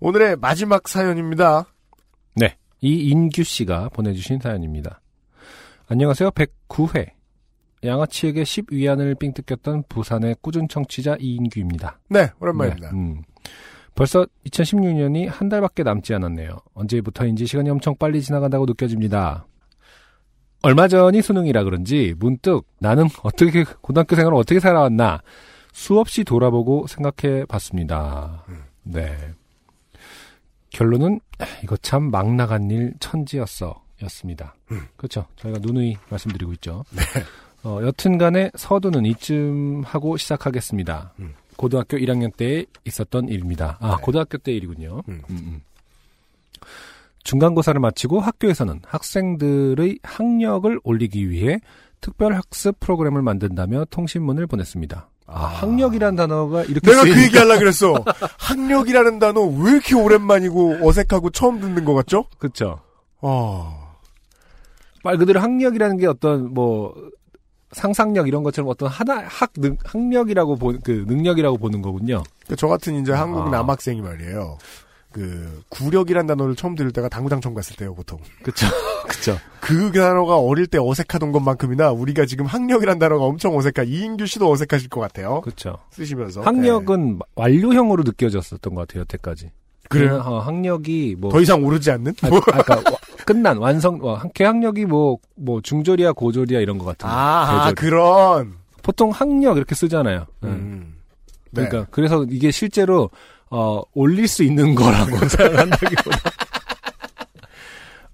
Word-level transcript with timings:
오늘의 0.00 0.36
마지막 0.36 0.86
사연입니다. 0.86 1.66
네. 2.36 2.56
이인규 2.80 3.42
씨가 3.42 3.88
보내주신 3.88 4.38
사연입니다. 4.40 5.00
안녕하세요. 5.88 6.30
109회. 6.30 7.08
양아치에게 7.84 8.42
10위안을 8.42 9.18
삥 9.18 9.34
뜯겼던 9.34 9.84
부산의 9.88 10.36
꾸준 10.40 10.68
청취자 10.68 11.16
이인규입니다. 11.20 12.00
네, 12.10 12.30
오랜만입니다. 12.40 12.90
네, 12.90 12.96
음. 12.96 13.22
벌써 13.94 14.26
2016년이 14.46 15.26
한 15.28 15.48
달밖에 15.48 15.82
남지 15.82 16.14
않았네요. 16.14 16.58
언제부터인지 16.74 17.46
시간이 17.46 17.70
엄청 17.70 17.96
빨리 17.96 18.22
지나간다고 18.22 18.66
느껴집니다. 18.66 19.46
얼마 20.62 20.88
전이 20.88 21.22
수능이라 21.22 21.64
그런지 21.64 22.14
문득 22.18 22.66
나는 22.80 23.06
어떻게 23.22 23.64
고등학교 23.80 24.16
생활을 24.16 24.36
어떻게 24.36 24.58
살아왔나 24.60 25.22
수없이 25.72 26.24
돌아보고 26.24 26.86
생각해 26.88 27.44
봤습니다. 27.46 28.44
네. 28.82 29.16
결론은 30.78 31.18
이거 31.64 31.76
참 31.78 32.10
막 32.10 32.32
나간 32.36 32.70
일 32.70 32.94
천지였어 33.00 33.82
였습니다. 34.04 34.54
그렇죠. 34.96 35.26
저희가 35.34 35.58
누누이 35.60 35.96
말씀드리고 36.08 36.52
있죠. 36.54 36.84
어, 37.64 37.80
여튼간에 37.82 38.52
서두는 38.54 39.04
이쯤 39.06 39.82
하고 39.84 40.16
시작하겠습니다. 40.16 41.14
음. 41.18 41.34
고등학교 41.56 41.96
1학년 41.96 42.34
때 42.36 42.64
있었던 42.84 43.28
일입니다. 43.28 43.76
아, 43.80 43.96
네. 43.96 44.02
고등학교 44.02 44.38
때 44.38 44.52
일이군요. 44.52 45.02
음. 45.08 45.20
음, 45.28 45.36
음. 45.36 45.62
중간고사를 47.24 47.80
마치고 47.80 48.20
학교에서는 48.20 48.80
학생들의 48.86 49.98
학력을 50.04 50.80
올리기 50.84 51.28
위해 51.28 51.58
특별학습 52.00 52.78
프로그램을 52.78 53.22
만든다며 53.22 53.84
통신문을 53.86 54.46
보냈습니다. 54.46 55.08
아, 55.30 55.44
학력이란 55.44 56.16
단어가 56.16 56.62
이렇게 56.64 56.90
내가 56.90 57.02
그 57.04 57.10
쓰이니까- 57.10 57.22
얘기 57.22 57.36
하려 57.38 57.58
그랬어. 57.58 57.94
학력이라는 58.38 59.18
단어 59.18 59.42
왜 59.42 59.72
이렇게 59.72 59.94
오랜만이고 59.94 60.78
어색하고 60.82 61.30
처음 61.30 61.60
듣는 61.60 61.84
것 61.84 61.92
같죠? 61.94 62.24
그쵸. 62.38 62.80
아, 63.20 63.74
말 65.04 65.18
그대로 65.18 65.40
학력이라는 65.40 65.98
게 65.98 66.06
어떤 66.06 66.52
뭐 66.54 66.94
상상력 67.72 68.26
이런 68.26 68.42
것처럼 68.42 68.70
어떤 68.70 68.88
하나 68.88 69.22
학 69.26 69.50
능, 69.58 69.76
학력이라고 69.84 70.56
보, 70.56 70.72
그 70.82 71.04
능력이라고 71.06 71.58
보는 71.58 71.82
거군요. 71.82 72.22
그저 72.48 72.66
같은 72.66 72.94
이제 73.02 73.12
한국 73.12 73.48
아. 73.48 73.50
남학생이 73.50 74.00
말이에요. 74.00 74.56
그 75.18 75.62
구력이란 75.68 76.26
단어를 76.28 76.54
처음 76.54 76.76
들을 76.76 76.92
때가 76.92 77.08
당구장청 77.08 77.52
갔을 77.52 77.74
때요, 77.74 77.92
보통. 77.94 78.18
그쵸. 78.44 78.66
그쵸. 79.08 79.36
그 79.60 79.90
단어가 79.90 80.38
어릴 80.38 80.66
때 80.68 80.78
어색하던 80.80 81.32
것만큼이나 81.32 81.90
우리가 81.90 82.24
지금 82.24 82.46
학력이란 82.46 83.00
단어가 83.00 83.24
엄청 83.24 83.56
어색한 83.56 83.88
이인규 83.88 84.26
씨도 84.26 84.48
어색하실 84.50 84.88
것 84.90 85.00
같아요. 85.00 85.40
그쵸. 85.40 85.76
쓰시면서. 85.90 86.40
네. 86.40 86.44
학력은 86.44 87.18
완료형으로 87.34 88.04
느껴졌었던 88.04 88.74
것 88.74 88.86
같아요, 88.86 89.00
여태까지. 89.00 89.50
그래요? 89.88 90.22
어, 90.24 90.38
학력이 90.38 91.16
뭐. 91.18 91.32
더 91.32 91.40
이상 91.40 91.64
오르지 91.64 91.90
않는? 91.90 92.14
아, 92.22 92.28
아까 92.52 92.76
와- 92.76 92.98
끝난, 93.26 93.56
완성, 93.56 93.98
와, 94.02 94.18
학- 94.20 94.32
계학력이 94.34 94.84
뭐, 94.84 95.18
뭐, 95.34 95.60
중졸이야, 95.62 96.12
고졸이야, 96.12 96.60
이런 96.60 96.78
것 96.78 96.84
같은. 96.84 97.08
아, 97.08 97.66
아. 97.66 97.72
그런. 97.72 98.54
보통 98.82 99.10
학력 99.10 99.56
이렇게 99.56 99.74
쓰잖아요. 99.74 100.26
음. 100.44 100.48
음. 100.48 100.94
네. 101.50 101.66
그러니까, 101.66 101.90
그래서 101.90 102.24
이게 102.30 102.50
실제로, 102.50 103.10
어, 103.50 103.80
올릴 103.94 104.28
수 104.28 104.42
있는 104.42 104.74
거라고 104.74 105.16
생각한다기보다. 105.28 106.18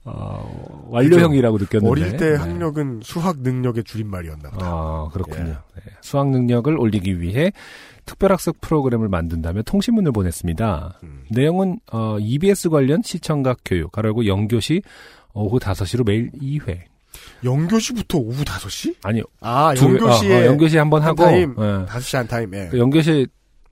어, 0.07 0.87
완료형이라고 0.91 1.59
느꼈는데. 1.59 1.91
어릴 1.91 2.17
때 2.19 2.31
네. 2.31 2.37
학력은 2.37 3.01
수학 3.03 3.39
능력의 3.41 3.85
줄임말이었나 3.85 4.51
보다. 4.51 4.67
아, 4.67 5.09
그렇군요. 5.13 5.49
예. 5.49 5.81
네. 5.81 5.83
수학 6.03 6.29
능력을 6.29 6.79
올리기 6.79 7.21
위해 7.21 7.53
특별학습 8.05 8.61
프로그램을 8.61 9.09
만든다며 9.09 9.63
통신문을 9.63 10.13
보냈습니다. 10.13 10.99
음. 11.05 11.25
내용은 11.31 11.79
어, 11.91 12.19
EBS 12.21 12.69
관련 12.69 13.01
시청각 13.03 13.59
교육, 13.65 13.93
가라고 13.93 14.27
영교시 14.27 14.83
오후 15.33 15.59
5시로 15.59 16.05
매일 16.05 16.31
2회. 16.33 16.81
영교시부터 17.43 18.19
오후 18.19 18.45
5시? 18.45 18.97
아니요. 19.05 19.23
아, 19.41 19.73
두- 19.75 19.87
영교시에 19.87 20.37
어, 20.37 20.43
어, 20.43 20.47
영교시 20.47 20.77
한번 20.77 21.01
한 21.01 21.09
하고 21.11 21.25
타임? 21.25 21.55
예. 21.57 21.63
5시 21.87 22.17
한 22.19 22.27
타임, 22.29 22.55
예. 22.55 22.69
그 22.71 22.79
영교시 22.79 23.27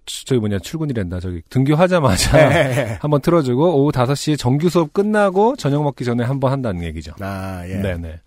저기 0.04 0.40
뭐냐 0.40 0.58
출근이란다. 0.58 1.20
저기 1.20 1.42
등교하자마자 1.50 2.38
예, 2.38 2.54
예, 2.54 2.70
예. 2.92 2.98
한번 3.00 3.20
틀어주고 3.20 3.82
오후 3.82 3.92
5시에 3.92 4.38
정규 4.38 4.68
수업 4.68 4.92
끝나고 4.92 5.56
저녁 5.56 5.82
먹기 5.82 6.04
전에 6.04 6.24
한번 6.24 6.52
한다는 6.52 6.82
얘기죠. 6.82 7.12
아, 7.20 7.62
예. 7.66 7.76
네네. 7.76 8.20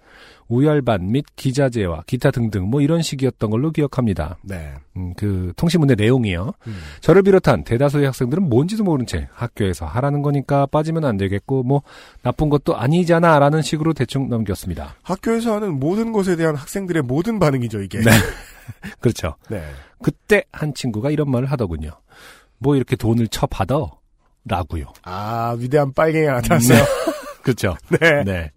우열반 0.47 1.11
및 1.11 1.25
기자재와 1.35 2.03
기타 2.05 2.31
등등 2.31 2.69
뭐 2.69 2.81
이런 2.81 3.01
식이었던 3.01 3.49
걸로 3.49 3.71
기억합니다. 3.71 4.37
네. 4.43 4.73
음, 4.95 5.13
그 5.15 5.53
통신문의 5.55 5.95
내용이요. 5.95 6.53
음. 6.67 6.77
저를 7.01 7.23
비롯한 7.23 7.63
대다수의 7.63 8.05
학생들은 8.05 8.47
뭔지도 8.47 8.83
모른 8.83 9.05
채 9.05 9.27
학교에서 9.33 9.85
하라는 9.85 10.21
거니까 10.21 10.67
빠지면 10.67 11.05
안 11.05 11.17
되겠고 11.17 11.63
뭐 11.63 11.81
나쁜 12.21 12.49
것도 12.49 12.77
아니잖아라는 12.77 13.61
식으로 13.61 13.93
대충 13.93 14.29
넘겼습니다. 14.29 14.95
학교에서 15.01 15.55
하는 15.55 15.79
모든 15.79 16.11
것에 16.11 16.35
대한 16.35 16.55
학생들의 16.55 17.03
모든 17.03 17.39
반응이죠, 17.39 17.81
이게. 17.81 17.99
네. 17.99 18.11
그렇죠. 18.99 19.35
네. 19.49 19.63
그때 20.01 20.43
한 20.51 20.73
친구가 20.73 21.11
이런 21.11 21.29
말을 21.31 21.51
하더군요. 21.51 21.91
뭐 22.57 22.75
이렇게 22.75 22.95
돈을 22.95 23.27
쳐 23.29 23.45
받아? 23.47 23.77
라고요. 24.45 24.85
아, 25.03 25.55
위대한 25.57 25.91
빨갱이가 25.93 26.33
나타났어요. 26.33 26.83
그렇죠. 27.41 27.75
네. 27.99 28.23
네. 28.23 28.51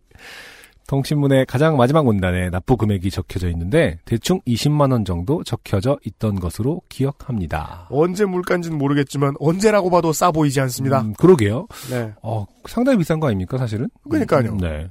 통신문의 0.87 1.45
가장 1.45 1.77
마지막 1.77 2.07
문단에 2.07 2.49
납부 2.49 2.79
금액이 2.79 3.11
적혀져 3.11 3.51
있는데 3.51 3.99
대충 4.07 4.41
20만 4.47 4.91
원 4.91 5.05
정도 5.05 5.45
적혀져 5.45 5.99
있던 6.07 6.41
것으로 6.41 6.81
기억합니다. 6.89 7.87
언제 7.91 8.25
물가인지는 8.25 8.79
모르겠지만 8.79 9.35
언제라고 9.39 9.91
봐도 9.91 10.15
싸 10.15 10.31
보이지 10.31 10.59
않습니다. 10.63 11.03
음, 11.03 11.13
그러게요. 11.15 11.67
네. 11.91 12.15
어, 12.23 12.47
상당히 12.67 12.97
비싼 12.99 13.21
거 13.21 13.27
아닙니까, 13.27 13.59
사실은? 13.59 13.91
그러니까요. 14.09 14.53
음, 14.53 14.57
네. 14.59 14.89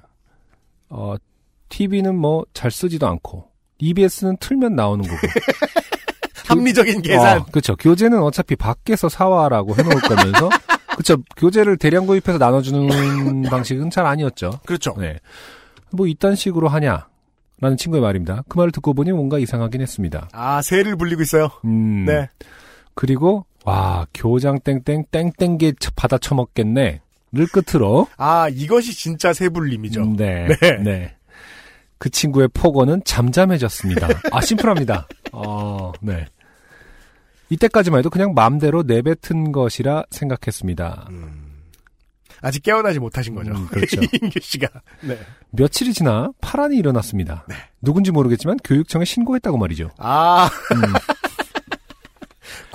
어, 0.89 1.15
TV는 1.69 2.15
뭐 2.15 2.45
잘 2.53 2.69
쓰지도 2.69 3.07
않고, 3.07 3.46
EBS는 3.79 4.37
틀면 4.39 4.75
나오는 4.75 5.05
거고. 5.05 5.17
합리적인 6.47 7.01
계산. 7.01 7.39
어, 7.39 7.45
그쵸. 7.51 7.75
교재는 7.75 8.21
어차피 8.21 8.55
밖에서 8.55 9.09
사와라고 9.09 9.75
해놓을 9.75 9.95
거면서, 10.01 10.49
그쵸. 10.95 11.17
교재를 11.35 11.77
대량 11.77 12.05
구입해서 12.05 12.37
나눠주는 12.37 13.43
방식은 13.43 13.89
잘 13.89 14.05
아니었죠. 14.05 14.59
그렇죠. 14.65 14.95
네. 14.97 15.19
뭐 15.91 16.07
이딴 16.07 16.35
식으로 16.35 16.67
하냐? 16.69 17.07
라는 17.59 17.75
친구의 17.75 18.01
말입니다. 18.01 18.43
그 18.47 18.57
말을 18.57 18.71
듣고 18.71 18.93
보니 18.93 19.11
뭔가 19.11 19.39
이상하긴 19.39 19.81
했습니다. 19.81 20.29
아, 20.31 20.61
새를 20.61 20.95
불리고 20.95 21.21
있어요. 21.23 21.49
음. 21.65 22.05
네. 22.05 22.29
그리고, 22.93 23.45
와, 23.65 24.05
교장 24.13 24.59
땡땡 24.61 25.05
땡땡게 25.11 25.73
쳐- 25.79 25.91
받아 25.95 26.17
처먹겠네. 26.17 27.01
를 27.33 27.45
끝으로, 27.47 28.07
아, 28.15 28.47
이것이 28.49 28.95
진짜 28.95 29.33
새불림이죠. 29.33 30.01
음, 30.01 30.15
네. 30.15 30.47
네. 30.61 30.77
네. 30.81 31.15
그 31.97 32.09
친구의 32.09 32.49
폭언은 32.53 33.01
잠잠해졌습니다. 33.05 34.07
아, 34.31 34.41
심플합니다. 34.41 35.07
어, 35.33 35.91
네. 36.01 36.25
이때까지만 37.49 37.99
해도 37.99 38.09
그냥 38.09 38.33
마음대로 38.33 38.83
내뱉은 38.83 39.51
것이라 39.51 40.03
생각했습니다. 40.11 41.07
음. 41.09 41.47
아직 42.41 42.61
깨어나지 42.61 42.99
못하신 42.99 43.33
거죠. 43.33 43.51
음, 43.51 43.67
그렇죠. 43.67 43.99
이인규 44.13 44.39
씨가. 44.39 44.67
네. 45.01 45.17
며칠이 45.51 45.93
지나 45.93 46.29
파란이 46.39 46.77
일어났습니다. 46.77 47.47
누군지 47.81 48.11
모르겠지만 48.11 48.57
교육청에 48.63 49.05
신고했다고 49.05 49.57
말이죠. 49.57 49.89
아, 49.97 50.49
음, 50.73 50.81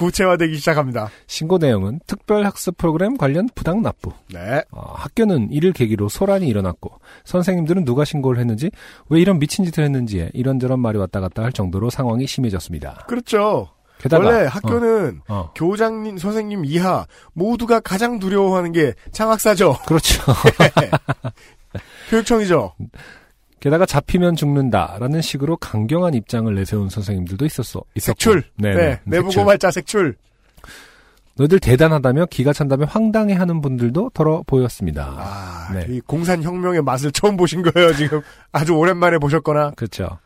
구체화되기 0.03 0.57
시작합니다. 0.57 1.11
신고 1.27 1.59
내용은 1.59 2.01
특별학습 2.07 2.77
프로그램 2.77 3.17
관련 3.17 3.49
부당 3.55 3.83
납부. 3.83 4.13
네. 4.33 4.63
어, 4.71 4.93
학교는 4.95 5.51
이를 5.51 5.73
계기로 5.73 6.09
소란이 6.09 6.47
일어났고 6.47 6.99
선생님들은 7.25 7.85
누가 7.85 8.05
신고를 8.05 8.41
했는지 8.41 8.71
왜 9.09 9.21
이런 9.21 9.39
미친 9.39 9.65
짓을 9.65 9.85
했는지에 9.85 10.31
이런저런 10.35 10.81
말이 10.81 10.99
왔다 10.99 11.21
갔다 11.21 11.43
할 11.43 11.53
정도로 11.53 11.91
상황이 11.91 12.27
심해졌습니다. 12.27 13.05
그렇죠. 13.07 13.69
게다가 13.99 14.27
원래 14.27 14.47
학교는 14.47 15.21
어, 15.29 15.35
어, 15.35 15.53
교장님, 15.55 16.19
선생님 16.19 16.65
이하 16.65 17.07
모두가 17.35 17.79
가장 17.79 18.19
두려워하는 18.19 18.73
게 18.73 18.95
창학사죠. 19.13 19.79
그렇죠. 19.87 20.23
교육청이죠. 22.11 22.75
게다가 23.62 23.87
잡히면 23.87 24.35
죽는다라는 24.35 25.23
식으로 25.23 25.56
강경한 25.56 26.14
입장을 26.14 26.53
내세운 26.53 26.88
선생님들도 26.88 27.47
있었어. 27.47 27.81
있었고. 27.94 28.19
색출. 28.19 28.43
네, 28.56 28.75
네. 28.75 29.00
내부. 29.05 29.29
고발자 29.31 29.70
색출. 29.70 30.17
너희들 31.37 31.61
대단하다며 31.61 32.26
기가 32.26 32.53
찬다며 32.53 32.87
황당해하는 32.87 33.61
분들도 33.61 34.11
덜어 34.14 34.43
보였습니다. 34.49 35.14
아, 35.17 35.73
네. 35.73 35.87
이 35.88 36.00
공산혁명의 36.00 36.82
맛을 36.82 37.12
처음 37.12 37.37
보신 37.37 37.62
거예요, 37.62 37.94
지금. 37.94 38.20
아주 38.50 38.73
오랜만에 38.73 39.19
보셨거나. 39.19 39.70
그렇죠. 39.76 40.19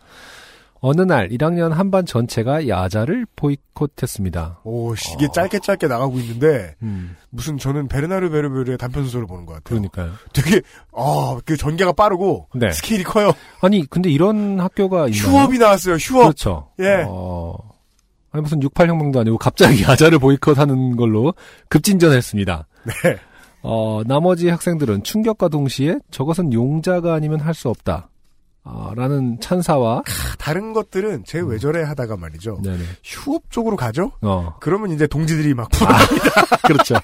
어느 0.88 1.02
날 1.02 1.28
1학년 1.30 1.70
한반 1.70 2.06
전체가 2.06 2.68
야자를 2.68 3.26
보이콧했습니다. 3.34 4.60
오, 4.62 4.94
씨, 4.94 5.14
이게 5.14 5.24
어. 5.26 5.32
짧게 5.32 5.58
짧게 5.58 5.88
나가고 5.88 6.16
있는데, 6.20 6.76
음, 6.82 7.16
무슨 7.30 7.58
저는 7.58 7.88
베르나르 7.88 8.30
베르베르의 8.30 8.78
단편 8.78 9.02
소설을 9.02 9.26
보는 9.26 9.46
것 9.46 9.54
같아요. 9.54 9.64
그러니까요. 9.80 10.12
되게, 10.32 10.62
아, 10.96 11.38
그 11.44 11.56
전개가 11.56 11.90
빠르고, 11.90 12.46
네. 12.54 12.70
스케일이 12.70 13.02
커요. 13.02 13.32
아니 13.62 13.84
근데 13.90 14.10
이런 14.10 14.60
학교가 14.60 15.08
있나요? 15.08 15.22
휴업이 15.28 15.58
나왔어요, 15.58 15.96
휴업. 15.96 16.22
그렇죠. 16.22 16.68
예. 16.78 17.04
어, 17.08 17.56
아니 18.30 18.42
무슨 18.42 18.60
68혁명도 18.60 19.16
아니고 19.18 19.38
갑자기 19.38 19.82
야자를 19.90 20.20
보이콧하는 20.20 20.94
걸로 20.94 21.34
급진전했습니다. 21.68 22.68
네. 22.84 23.16
어, 23.62 24.02
나머지 24.06 24.48
학생들은 24.48 25.02
충격과 25.02 25.48
동시에 25.48 25.98
저것은 26.12 26.52
용자가 26.52 27.14
아니면 27.14 27.40
할 27.40 27.54
수 27.54 27.68
없다. 27.70 28.08
아, 28.68 28.90
라는 28.96 29.38
찬사와 29.40 30.02
다른 30.46 30.72
것들은 30.72 31.24
제왜 31.24 31.58
저래 31.58 31.82
하다가 31.82 32.16
말이죠. 32.16 32.60
네네. 32.62 32.78
휴업 33.02 33.50
쪽으로 33.50 33.74
가죠? 33.76 34.12
어, 34.20 34.54
그러면 34.60 34.92
이제 34.92 35.08
동지들이 35.08 35.54
막, 35.54 35.68
그렇죠. 36.62 36.94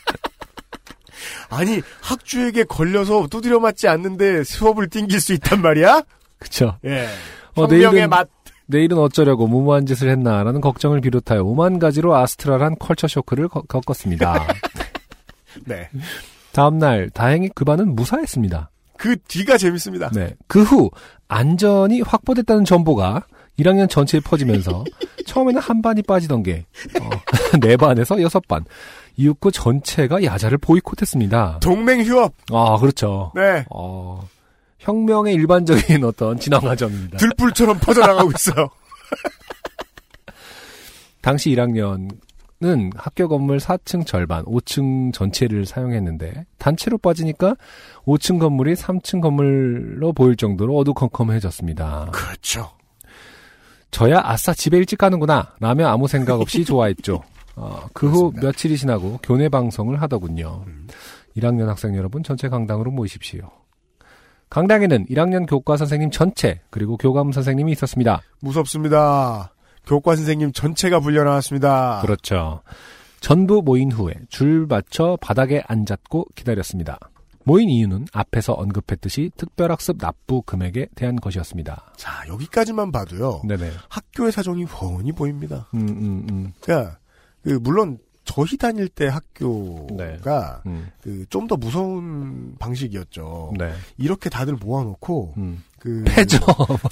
아니, 1.51 1.83
학주에게 2.03 2.63
걸려서 2.63 3.27
두드려 3.27 3.59
맞지 3.59 3.89
않는데 3.89 4.45
수업을 4.45 4.89
띵길 4.89 5.21
수 5.21 5.33
있단 5.33 5.61
말이야? 5.61 6.03
그렇죠. 6.39 6.79
예. 6.85 7.09
어, 7.57 7.67
내일은- 7.67 8.09
맛. 8.09 8.29
내일은 8.67 8.97
어쩌려고 8.99 9.49
무모한 9.49 9.87
짓을 9.87 10.09
했나라는 10.09 10.61
걱정을 10.61 11.01
비롯하여 11.01 11.43
오만 11.43 11.81
가지로 11.81 12.15
아스트랄한 12.15 12.77
컬처 12.79 13.09
쇼크를 13.09 13.49
거- 13.49 13.63
겪었습니다. 13.63 14.47
네. 15.67 15.91
다음날 16.53 17.11
다행히 17.11 17.51
그 17.53 17.65
반은 17.65 17.97
무사했습니다. 17.97 18.71
그 19.03 19.17
뒤가 19.29 19.59
재밌습니다. 19.59 20.11
네. 20.15 20.35
그 20.47 20.63
후 20.63 20.91
안전이 21.29 22.03
확보됐다는 22.03 22.65
정보가 22.65 23.27
1학년 23.59 23.89
전체에 23.91 24.21
퍼지면서 24.21 24.85
처음에는 25.27 25.61
한 25.61 25.83
반이 25.83 26.03
빠지던 26.03 26.43
게 26.43 26.65
어, 27.01 27.11
네 27.61 27.77
반에서 27.77 28.21
여섯 28.23 28.47
반 28.47 28.65
이윽고 29.17 29.51
전체가 29.51 30.23
야자를 30.23 30.59
보이콧했습니다. 30.59 31.59
동맹 31.61 32.03
휴업. 32.03 32.35
아 32.53 32.77
그렇죠. 32.79 33.33
네. 33.35 33.65
어, 33.71 34.27
혁명의 34.79 35.35
일반적인 35.35 36.05
어떤 36.05 36.39
진화 36.39 36.61
과정입니다. 36.61 37.19
들불처럼 37.19 37.79
퍼져나가고 37.79 38.31
있어요. 38.35 38.69
당시 41.21 41.51
1학년 41.51 42.09
은 42.65 42.91
학교 42.97 43.29
건물 43.29 43.59
4층 43.59 44.07
절반, 44.07 44.45
5층 44.45 45.13
전체를 45.13 45.67
사용했는데 45.67 46.47
단체로 46.59 46.99
빠지니까 46.99 47.57
5층 48.05 48.39
건물이 48.39 48.75
3층 48.75 49.21
건물로 49.21 50.13
보일 50.13 50.37
정도로 50.37 50.77
어두컴컴해졌습니다. 50.79 52.11
그렇죠. 52.13 52.71
저야 53.91 54.21
아싸 54.25 54.55
집에 54.55 54.79
일찍 54.79 54.99
가는구나 54.99 55.55
라며 55.61 55.89
아무 55.89 56.09
생각 56.09 56.41
없이 56.41 56.65
좋아했죠. 56.67 57.23
어, 57.57 57.87
그 57.93 58.09
후. 58.09 58.33
며칠이 58.41 58.77
지나고 58.79 59.19
교내 59.23 59.49
방송을 59.49 60.01
하더군요. 60.01 60.65
음. 60.67 60.87
1학년 61.37 61.67
학생 61.67 61.95
여러분 61.97 62.23
전체 62.23 62.49
강당으로 62.49 62.91
모이십시오. 62.91 63.51
강당에는 64.51 65.07
1학년 65.07 65.47
교과 65.49 65.77
선생님 65.79 66.11
전체 66.11 66.61
그리고 66.71 66.97
교감 66.97 67.33
선생님이 67.33 67.73
있었습니다. 67.73 68.23
무섭습니다. 68.41 69.52
교과 69.87 70.17
선생님 70.17 70.53
전체가 70.53 71.01
불려 71.01 71.25
나왔습니다. 71.25 72.01
그렇죠. 72.03 72.63
전부 73.21 73.63
모인 73.65 73.93
후에 73.93 74.15
줄 74.29 74.67
맞춰 74.67 75.17
바닥에 75.21 75.63
앉았고 75.67 76.27
기다렸습니다. 76.35 76.99
모인 77.45 77.69
이유는 77.69 78.07
앞에서 78.13 78.53
언급했듯이 78.53 79.31
특별학습 79.37 79.99
납부 79.99 80.43
금액에 80.43 80.89
대한 80.95 81.17
것이었습니다. 81.17 81.93
자, 81.97 82.25
여기까지만 82.29 82.93
봐도요. 82.93 83.43
네네. 83.47 83.71
학교의 83.89 84.33
사정이 84.33 84.65
훤히 84.65 85.13
보입니다. 85.13 85.69
음, 85.75 85.89
음, 85.89 86.27
음, 86.31 86.53
그러니까 86.61 86.99
그 87.43 87.59
물론 87.61 87.99
저희 88.25 88.57
다닐 88.57 88.89
때 88.89 89.09
학교가 89.09 90.63
음. 90.67 90.91
그좀 91.03 91.49
더 91.49 91.57
무서운 91.57 92.55
방식이었죠. 92.59 93.53
네. 93.59 93.73
이렇게 93.99 94.31
다들 94.31 94.55
모아놓고 94.55 95.35
음. 95.37 95.65
그 95.83 96.05
패죠. 96.07 96.39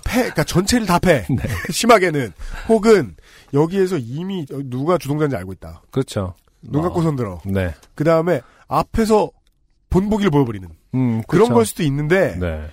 패, 0.04 0.16
그러니까 0.16 0.42
전체를 0.42 0.84
다 0.84 0.98
패. 0.98 1.24
네. 1.30 1.42
심하게는 1.70 2.32
혹은 2.68 3.14
여기에서 3.54 3.96
이미 3.98 4.44
누가 4.64 4.98
주동자인지 4.98 5.36
알고 5.36 5.52
있다. 5.52 5.82
그렇죠. 5.92 6.34
눈 6.60 6.82
감고 6.82 6.98
어, 6.98 7.02
손 7.04 7.14
들어. 7.14 7.40
네. 7.44 7.72
그 7.94 8.02
다음에 8.02 8.40
앞에서 8.66 9.30
본보기를 9.90 10.32
보여버리는 10.32 10.68
음, 10.94 11.22
그런 11.28 11.44
그쵸. 11.44 11.54
걸 11.54 11.64
수도 11.64 11.84
있는데 11.84 12.36
네. 12.40 12.66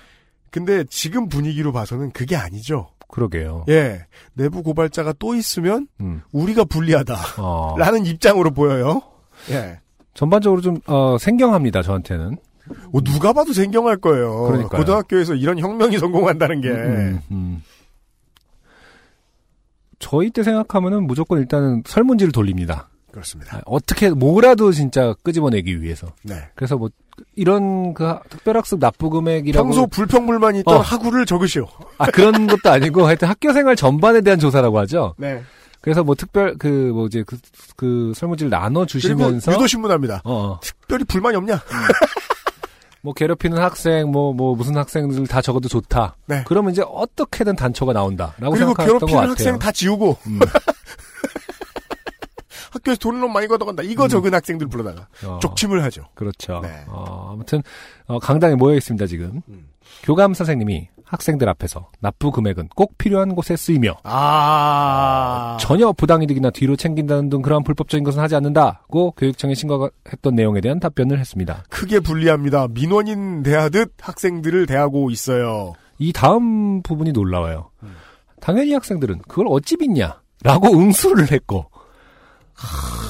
근데 0.50 0.84
지금 0.90 1.30
분위기로 1.30 1.72
봐서는 1.72 2.10
그게 2.12 2.36
아니죠. 2.36 2.90
그러게요. 3.10 3.66
예. 3.70 4.06
내부 4.34 4.64
고발자가 4.64 5.14
또 5.20 5.36
있으면 5.36 5.88
음. 6.02 6.24
우리가 6.32 6.64
불리하다. 6.66 7.16
어, 7.38 7.76
라는 7.80 8.08
입장으로 8.08 8.52
보여요. 8.52 9.04
예. 9.52 9.80
전반적으로 10.16 10.62
좀, 10.62 10.80
어, 10.88 11.18
생경합니다, 11.20 11.84
저한테는. 11.84 12.38
뭐 12.92 13.02
누가 13.02 13.34
봐도 13.34 13.54
생경할 13.54 13.98
거예요. 13.98 14.44
그러니까요. 14.44 14.80
고등학교에서 14.80 15.36
이런 15.36 15.60
혁명이 15.60 15.98
성공한다는 16.00 16.62
게. 16.62 16.70
음, 16.70 17.20
음. 17.32 17.64
저희 20.00 20.30
때 20.30 20.44
생각하면은 20.44 21.08
무조건 21.08 21.40
일단은 21.40 21.84
설문지를 21.86 22.32
돌립니다. 22.32 22.90
그렇습니다. 23.12 23.58
아, 23.58 23.62
어떻게, 23.66 24.10
뭐라도 24.10 24.72
진짜 24.72 25.16
끄집어내기 25.24 25.82
위해서. 25.82 26.08
네. 26.24 26.36
그래서 26.54 26.78
뭐, 26.78 26.90
이런 27.36 27.96
그 27.96 28.04
하- 28.04 28.22
특별학습 28.30 28.80
납부 28.80 29.10
금액이라고. 29.10 29.66
평소 29.68 29.88
불평불만이 29.88 30.60
있던 30.60 30.76
어. 30.78 30.80
학우를 30.82 31.26
적으시오. 31.26 31.66
아, 31.98 32.06
그런 32.12 32.46
것도 32.46 32.70
아니고 32.70 33.08
하여튼 33.08 33.28
학교 33.28 33.52
생활 33.54 33.76
전반에 33.76 34.22
대한 34.22 34.40
조사라고 34.40 34.78
하죠. 34.80 35.16
네. 35.18 35.42
그래서 35.82 36.04
뭐 36.04 36.14
특별, 36.14 36.56
그, 36.60 36.68
뭐 36.68 37.08
이제 37.08 37.24
그, 37.26 37.38
그 37.76 38.12
설문지를 38.16 38.52
그리고 38.52 38.62
나눠 38.64 38.86
주시면서. 38.86 39.52
유도 39.54 39.66
신문합니다. 39.66 40.22
어, 40.26 40.34
어. 40.34 40.60
특별히 40.62 41.04
불만이 41.06 41.38
없냐? 41.38 41.56
뭐 43.08 43.14
괴롭히는 43.14 43.58
학생, 43.58 44.12
뭐, 44.12 44.34
뭐 44.34 44.54
무슨 44.54 44.76
학생들 44.76 45.28
다 45.28 45.42
적어도 45.42 45.70
좋다. 45.70 46.18
네. 46.26 46.44
그러면 46.46 46.74
이제 46.74 46.84
어떻게든 46.86 47.56
단초가 47.56 47.94
나온다 47.94 48.34
라고 48.38 48.54
그리고 48.54 48.72
생각했던 48.72 48.76
것 48.76 49.06
괴롭히는 49.06 49.14
같아요. 49.14 49.32
학생 49.32 49.60
다 49.60 49.72
지우고 49.72 50.18
음. 50.28 50.40
학교에서 52.72 53.00
돈을 53.00 53.22
너무 53.22 53.32
많이 53.32 53.48
걷어간다. 53.48 53.84
이거 53.84 54.10
적은 54.10 54.34
학생들 54.34 54.68
불러다가 54.68 55.08
어, 55.24 55.40
족침을 55.42 55.86
하죠. 55.86 56.10
그렇죠. 56.16 56.60
네. 56.62 56.84
어, 56.88 57.30
아무튼 57.32 57.64
어, 58.08 58.20
강당에 58.20 58.56
모여 58.56 58.76
있습니다 58.76 59.08
지금. 59.08 59.42
음. 59.48 59.70
교감 60.04 60.34
선생님이 60.34 60.90
학생들 61.08 61.48
앞에서 61.50 61.90
납부 62.00 62.32
금액은 62.32 62.70
꼭 62.76 62.98
필요한 62.98 63.34
곳에 63.34 63.56
쓰이며 63.56 63.96
아. 64.04 65.58
전혀 65.60 65.92
부당이득이나 65.92 66.50
뒤로 66.52 66.76
챙긴다는 66.76 67.30
등 67.30 67.42
그러한 67.42 67.64
불법적인 67.64 68.04
것은 68.04 68.22
하지 68.22 68.36
않는다고 68.36 69.12
교육청에 69.12 69.54
신고했던 69.56 70.36
내용에 70.36 70.62
대한 70.62 70.80
답변을 70.80 71.20
했습니다. 71.20 71.64
크게 71.70 72.02
불리합니다. 72.02 72.68
민원인 72.70 73.44
대하듯 73.44 73.94
학생들을 74.00 74.66
대하고 74.66 75.10
있어요. 75.10 75.74
이 75.98 76.14
다음 76.14 76.82
부분이 76.82 77.12
놀라워요. 77.14 77.70
음. 77.84 77.96
당연히 78.40 78.74
학생들은 78.74 79.22
그걸 79.28 79.48
어찌 79.50 79.78
믿냐 79.78 80.22
라고 80.44 80.68
응수를 80.78 81.32
했고, 81.32 81.66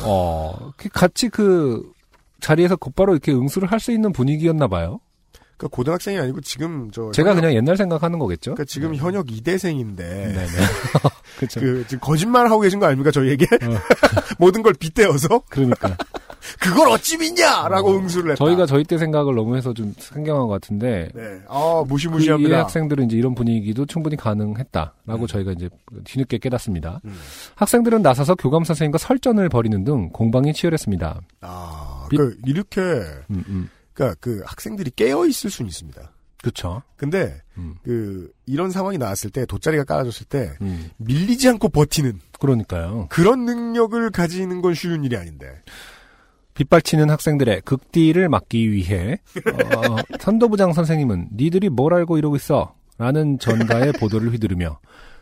어, 0.05 0.71
그 0.77 0.89
같이 0.89 1.29
그 1.29 1.91
자리에서 2.39 2.75
곧바로 2.75 3.13
이렇게 3.13 3.33
응수를 3.33 3.71
할 3.71 3.79
수 3.79 3.91
있는 3.91 4.11
분위기였나 4.13 4.67
봐요. 4.67 4.99
그러니까 5.57 5.75
고등학생이 5.75 6.17
아니고 6.19 6.41
지금 6.41 6.89
저 6.91 7.11
제가 7.11 7.31
현역- 7.31 7.41
그냥 7.41 7.55
옛날 7.55 7.77
생각하는 7.77 8.19
거겠죠. 8.19 8.51
그러니까 8.53 8.65
지금 8.65 8.95
현역 8.95 9.25
2대생인데 9.27 9.97
네네. 9.97 10.47
그렇죠. 11.37 11.59
그 11.59 11.83
지금 11.87 11.99
거짓말 11.99 12.45
하고 12.47 12.61
계신 12.61 12.79
거 12.79 12.85
아닙니까 12.85 13.11
저희에게 13.11 13.45
어. 13.45 13.69
모든 14.37 14.61
걸 14.63 14.73
빗대어서 14.73 15.41
그러니까 15.49 15.97
그걸 16.59 16.87
어찌 16.89 17.17
믿냐라고 17.17 17.97
응수를 17.97 18.31
했다. 18.31 18.45
저희가 18.45 18.65
저희 18.67 18.83
때 18.83 18.97
생각을 18.97 19.35
너무 19.35 19.57
해서 19.57 19.73
좀 19.73 19.93
생경한 19.97 20.47
것 20.47 20.53
같은데 20.53 21.09
네. 21.13 21.21
아그 21.49 21.85
무시무시합니다. 21.87 22.49
이해 22.49 22.57
학생들은 22.59 23.05
이제 23.05 23.17
이런 23.17 23.35
분위기도 23.35 23.85
충분히 23.85 24.15
가능했다라고 24.15 25.21
음. 25.23 25.27
저희가 25.27 25.51
이제 25.53 25.69
뒤늦게 26.05 26.37
깨닫습니다. 26.37 27.01
음. 27.05 27.15
학생들은 27.55 28.01
나서서 28.01 28.35
교감 28.35 28.63
선생님과 28.63 28.97
설전을 28.99 29.49
벌이는 29.49 29.83
등 29.83 30.09
공방이 30.11 30.53
치열했습니다. 30.53 31.19
아, 31.41 32.07
비- 32.09 32.17
그 32.17 32.37
이렇게 32.45 32.81
음, 32.81 33.43
음. 33.49 33.69
그러니까 33.97 34.15
그 34.19 34.43
학생들이 34.45 34.91
깨어 34.95 35.25
있을 35.25 35.49
수는 35.49 35.69
있습니다. 35.69 36.11
그렇죠. 36.39 36.83
근데 36.95 37.41
음, 37.57 37.75
그 37.83 38.31
이런 38.45 38.69
상황이 38.69 38.99
나왔을 38.99 39.31
때 39.31 39.47
돗자리가 39.47 39.85
깔아졌을 39.85 40.27
때 40.27 40.55
음. 40.61 40.91
밀리지 40.97 41.49
않고 41.49 41.69
버티는 41.69 42.19
그러니까요. 42.39 43.07
그런 43.09 43.45
능력을 43.45 44.11
가지는 44.11 44.61
건 44.61 44.75
쉬운 44.75 45.03
일이 45.03 45.17
아닌데. 45.17 45.63
빗발치는 46.53 47.09
학생들의 47.09 47.61
극딜을 47.61 48.29
막기 48.29 48.71
위해 48.71 49.19
어, 49.45 49.95
선도부장 50.19 50.73
선생님은 50.73 51.29
니들이 51.35 51.69
뭘 51.69 51.93
알고 51.93 52.17
이러고 52.19 52.35
있어? 52.35 52.75
라는 52.99 53.37
전가의 53.37 53.93
보도를 53.93 54.31
휘두르며 54.31 54.79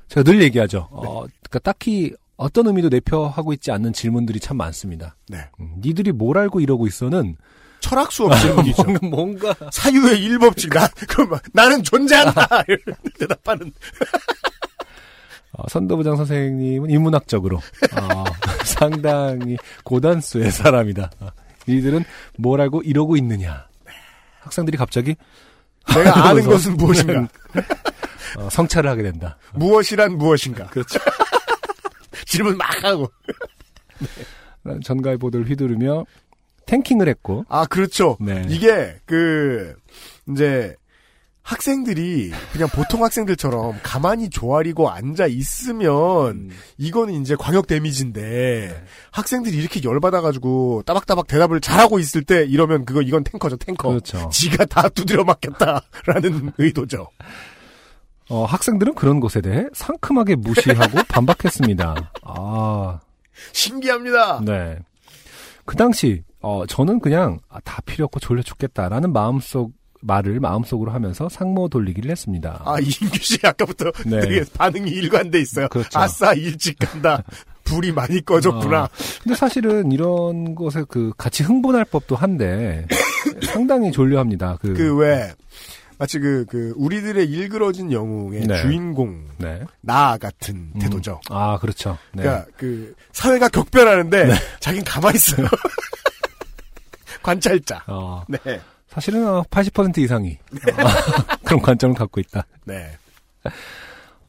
제가 0.10 0.24
늘 0.24 0.42
얘기하죠. 0.42 0.88
어, 0.92 1.26
그러니까 1.44 1.60
딱히 1.60 2.14
어떤 2.38 2.68
의미도 2.68 2.90
내표하고 2.90 3.54
있지 3.54 3.72
않는 3.72 3.94
질문들이 3.94 4.40
참 4.40 4.58
많습니다. 4.58 5.16
네. 5.30 5.50
음, 5.60 5.76
니들이 5.80 6.12
뭘 6.12 6.38
알고 6.38 6.60
이러고 6.60 6.88
있어는 6.88 7.38
철학 7.86 8.12
수업 8.12 8.36
질문이죠. 8.40 8.84
뭔가, 9.04 9.08
뭔가 9.08 9.56
사유의 9.72 10.20
일법칙. 10.24 10.74
나, 10.74 10.88
그럼 11.08 11.38
나는 11.54 11.84
존재한다! 11.84 12.48
이렇게 12.68 12.94
대답하는. 13.20 13.72
어, 15.52 15.68
선도부장 15.70 16.18
선생님은 16.18 16.90
인문학적으로 16.90 17.58
어, 17.58 18.24
상당히 18.66 19.58
고단수의 19.84 20.52
사람이다. 20.52 21.12
어, 21.20 21.30
니들은 21.68 22.04
뭘 22.40 22.60
알고 22.62 22.82
이러고 22.82 23.18
있느냐. 23.18 23.68
학생들이 24.42 24.78
갑자기 24.78 25.16
내가 25.94 26.28
아는 26.28 26.44
것은 26.44 26.78
무엇인가? 26.78 27.28
어, 28.38 28.50
성찰을 28.50 28.90
하게 28.90 29.04
된다. 29.04 29.38
무엇이란 29.54 30.18
무엇인가? 30.18 30.66
그렇죠. 30.68 31.00
질문 32.26 32.58
막 32.58 32.84
하고. 32.84 33.12
전가의 34.84 35.18
보도를 35.18 35.48
휘두르며 35.48 36.06
탱킹을 36.66 37.08
했고 37.08 37.46
아, 37.50 37.66
그렇죠. 37.66 38.18
네. 38.20 38.46
이게, 38.50 38.96
그, 39.06 39.76
이제, 40.30 40.76
학생들이 41.46 42.32
그냥 42.52 42.68
보통 42.70 43.04
학생들처럼 43.04 43.80
가만히 43.84 44.32
조아리고 44.32 44.90
앉아 44.90 45.28
있으면 45.28 46.32
음. 46.32 46.50
이거는 46.80 47.22
이제 47.22 47.36
광역 47.38 47.68
데미지인데 47.68 48.84
학생들이 49.12 49.56
이렇게 49.56 49.80
열받아가지고 49.84 50.82
따박따박 50.88 51.28
대답을 51.28 51.62
잘하고 51.62 52.00
있을 52.00 52.24
때 52.24 52.46
이러면 52.46 52.84
그거 52.84 53.04
이건 53.04 53.24
탱커죠 53.24 53.58
탱커. 53.58 53.90
그렇죠. 53.90 54.28
지가 54.34 54.66
다 54.66 54.90
두드려 54.90 55.24
맞겠다라는 55.24 56.54
의도죠. 56.58 57.10
어, 58.30 58.46
학생들은 58.46 58.96
그런 58.96 59.20
것에 59.20 59.40
대해 59.40 59.66
상큼하게 59.72 60.38
무시하고 60.38 60.98
반박했습니다. 61.10 62.12
아, 62.24 63.00
신기합니다. 63.54 64.42
네. 64.44 64.80
그 65.64 65.76
당시 65.76 66.24
어, 66.46 66.64
저는 66.68 67.00
그냥 67.00 67.40
아, 67.50 67.60
다 67.62 67.82
필요 67.88 68.06
없고 68.06 68.20
졸려 68.20 68.44
죽겠다라는 68.44 69.12
마음속 69.12 69.72
말을 70.02 70.40
마음속으로 70.40 70.92
하면서 70.92 71.28
상모 71.28 71.70
돌리기를 71.70 72.12
했습니다. 72.12 72.62
아 72.64 72.78
이인규 72.80 73.18
씨 73.20 73.40
아까부터 73.42 73.92
네. 74.06 74.20
되게 74.20 74.46
반응이 74.56 74.92
일관돼 74.92 75.40
있어요. 75.40 75.68
그렇죠. 75.70 75.98
아싸 75.98 76.34
일찍 76.34 76.78
간다. 76.78 77.24
불이 77.64 77.94
많이 77.94 78.24
꺼졌구나. 78.24 78.84
어, 78.84 78.90
근데 79.24 79.36
사실은 79.36 79.92
이런 79.92 80.54
것에 80.54 80.84
그 80.88 81.12
같이 81.18 81.42
흥분할 81.42 81.84
법도 81.86 82.16
한데 82.16 82.86
상당히 83.52 83.92
졸려합니다. 83.92 84.60
그, 84.62 84.74
그 84.76 84.96
왜 84.98 85.34
마치 85.98 86.20
그, 86.20 86.46
그, 86.50 86.74
우리들의 86.76 87.26
일그러진 87.26 87.92
영웅의 87.92 88.42
네. 88.48 88.62
주인공, 88.62 89.26
네. 89.38 89.62
나 89.82 90.18
같은 90.18 90.72
음. 90.76 90.80
태도죠. 90.80 91.22
아, 91.30 91.58
그렇죠. 91.60 91.98
네. 92.14 92.24
그러니까 92.24 92.46
그 92.58 92.94
사회가 93.14 93.48
격변하는데 93.50 94.34
자긴 94.60 94.84
가만히 94.84 95.16
있어요. 95.16 95.48
관찰자. 97.26 97.84
어, 97.88 98.24
네. 98.28 98.38
사실은 98.88 99.28
어, 99.28 99.44
80% 99.50 99.98
이상이 99.98 100.38
어, 100.54 101.36
그런 101.44 101.62
관점을 101.62 101.96
갖고 101.96 102.20
있다. 102.20 102.46
네. 102.66 102.92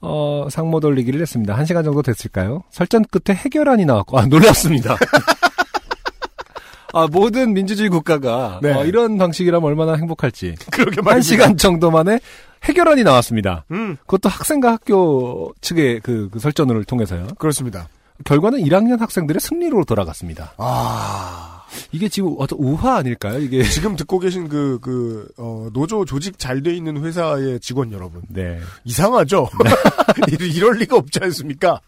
어, 0.01 0.49
상모 0.51 0.81
돌리기를 0.81 1.21
했습니다. 1.21 1.55
한 1.55 1.67
시간 1.67 1.85
정도 1.85 2.01
됐을까요? 2.03 2.63
설전 2.71 3.05
끝에 3.11 3.37
해결안이 3.37 3.85
나왔고, 3.85 4.19
아, 4.19 4.27
놀랍습니다. 4.27 4.97
아, 6.95 7.07
모든 7.11 7.53
민주주의 7.53 7.91
국가가 7.91 8.61
네. 8.63 8.73
어, 8.73 8.85
이런 8.85 9.19
방식이라면 9.19 9.67
얼마나 9.67 9.95
행복할지. 9.95 10.55
그러게 10.73 11.03
말입니다. 11.03 11.11
한 11.11 11.21
시간 11.21 11.57
정도 11.59 11.91
만에 11.91 12.21
해결안이 12.65 13.05
나왔습니다. 13.05 13.67
음, 13.71 13.97
그것도 14.07 14.31
학생과 14.31 14.73
학교 14.73 15.53
측의 15.61 16.01
그, 16.01 16.31
그 16.31 16.39
설전을 16.39 16.85
통해서요. 16.85 17.27
그렇습니다. 17.39 17.89
결과는 18.25 18.61
1학년 18.61 18.99
학생들의 18.99 19.41
승리로 19.41 19.85
돌아갔습니다. 19.85 20.55
아. 20.57 21.56
이게 21.93 22.09
지금 22.09 22.35
어떤 22.39 22.59
우화 22.59 22.97
아닐까요? 22.97 23.39
이게. 23.39 23.63
지금 23.69 23.97
듣고 23.97 24.19
계신 24.19 24.49
그, 24.49 24.79
그, 24.81 25.29
어, 25.37 25.69
노조 25.73 26.05
조직 26.05 26.39
잘 26.39 26.63
돼 26.63 26.75
있는 26.75 27.03
회사의 27.05 27.61
직원 27.61 27.93
여러분. 27.93 28.23
네. 28.29 28.59
이상하죠? 28.85 29.49
이럴- 30.31 30.77
리가 30.79 30.97
없지 30.97 31.19
않습니까? 31.23 31.81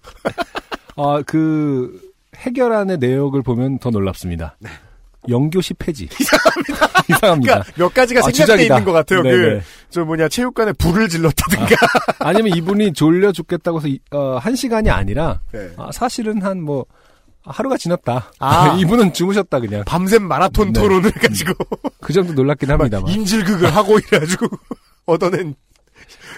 아, 0.96 1.22
그 1.26 2.00
해결안의 2.36 2.98
내역을 2.98 3.42
보면 3.42 3.78
더 3.78 3.90
놀랍습니다. 3.90 4.56
영교시 5.28 5.74
폐지. 5.74 6.08
이상합니다. 6.20 7.04
이상합니다. 7.10 7.52
그러니까 7.54 7.72
몇 7.76 7.92
가지가 7.94 8.20
아, 8.20 8.22
생략돼 8.22 8.42
주작이다. 8.44 8.74
있는 8.78 8.84
것 8.84 8.92
같아요. 8.92 9.22
그, 9.22 9.60
저 9.90 10.04
뭐냐, 10.04 10.28
체육관에 10.28 10.72
불을 10.74 11.08
질렀다든가. 11.08 11.76
아 12.20 12.32
니면 12.32 12.56
이분이 12.56 12.92
졸려 12.92 13.32
죽겠다고 13.32 13.78
해서 13.78 13.88
이- 13.88 13.98
어, 14.12 14.38
한 14.40 14.54
시간이 14.54 14.88
아니라 14.90 15.40
네. 15.52 15.70
아, 15.76 15.90
사실은 15.92 16.42
한 16.42 16.60
뭐 16.60 16.86
하루가 17.48 17.76
지났다. 17.76 18.32
아. 18.38 18.76
이분은 18.80 19.12
주무셨다 19.12 19.60
그냥. 19.60 19.84
밤샘 19.86 20.22
마라톤 20.22 20.72
네. 20.72 20.80
토론을 20.80 21.14
해가지고. 21.16 21.52
그 22.00 22.12
정도 22.12 22.32
놀랍긴 22.32 22.70
합니다만. 22.70 23.10
인질극을 23.10 23.74
하고 23.74 23.98
이래가지고. 23.98 24.48
얻어낸. 25.06 25.54